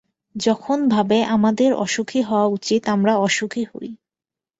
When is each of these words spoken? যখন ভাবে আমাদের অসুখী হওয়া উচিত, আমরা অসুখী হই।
যখন 0.35 0.79
ভাবে 0.89 1.17
আমাদের 1.27 1.69
অসুখী 1.75 2.21
হওয়া 2.21 2.47
উচিত, 2.47 2.81
আমরা 2.89 3.13
অসুখী 3.17 3.63
হই। 3.71 3.89